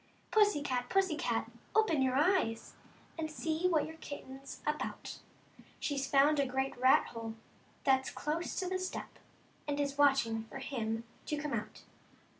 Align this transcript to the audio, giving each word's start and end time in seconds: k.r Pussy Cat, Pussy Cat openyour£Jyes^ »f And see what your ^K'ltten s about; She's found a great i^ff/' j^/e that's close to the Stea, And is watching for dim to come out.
k.r 0.31 0.43
Pussy 0.43 0.63
Cat, 0.63 0.89
Pussy 0.89 1.15
Cat 1.15 1.51
openyour£Jyes^ 1.75 2.71
»f 2.71 2.75
And 3.19 3.29
see 3.29 3.67
what 3.67 3.85
your 3.85 3.97
^K'ltten 3.97 4.41
s 4.41 4.59
about; 4.65 5.19
She's 5.79 6.07
found 6.09 6.39
a 6.39 6.45
great 6.47 6.73
i^ff/' 6.73 7.09
j^/e 7.13 7.35
that's 7.83 8.09
close 8.09 8.55
to 8.55 8.67
the 8.67 8.79
Stea, 8.79 9.03
And 9.67 9.79
is 9.79 9.99
watching 9.99 10.45
for 10.45 10.57
dim 10.57 11.03
to 11.27 11.37
come 11.37 11.53
out. 11.53 11.83